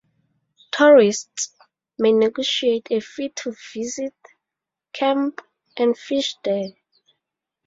Tourists 0.71 1.53
may 1.99 2.11
negotiate 2.11 2.87
a 2.89 3.01
fee 3.01 3.29
to 3.35 3.55
visit, 3.75 4.15
camp, 4.93 5.41
and 5.77 5.95
fish 5.95 6.37
there. 6.43 6.69